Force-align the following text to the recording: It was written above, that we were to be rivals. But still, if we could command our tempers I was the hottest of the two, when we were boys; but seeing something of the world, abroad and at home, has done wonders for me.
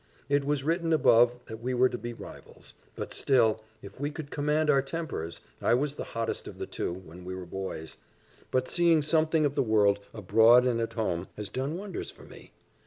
It 0.29 0.43
was 0.45 0.63
written 0.63 0.93
above, 0.93 1.35
that 1.45 1.61
we 1.61 1.75
were 1.75 1.87
to 1.87 1.95
be 1.99 2.11
rivals. 2.11 2.73
But 2.95 3.13
still, 3.13 3.63
if 3.83 3.99
we 3.99 4.09
could 4.09 4.31
command 4.31 4.67
our 4.67 4.81
tempers 4.81 5.41
I 5.61 5.75
was 5.75 5.93
the 5.93 6.03
hottest 6.03 6.47
of 6.47 6.57
the 6.57 6.65
two, 6.65 6.91
when 6.91 7.23
we 7.23 7.35
were 7.35 7.45
boys; 7.45 7.97
but 8.49 8.67
seeing 8.67 9.03
something 9.03 9.45
of 9.45 9.53
the 9.53 9.61
world, 9.61 9.99
abroad 10.11 10.65
and 10.65 10.81
at 10.81 10.93
home, 10.93 11.27
has 11.37 11.49
done 11.51 11.77
wonders 11.77 12.09
for 12.09 12.23
me. 12.23 12.51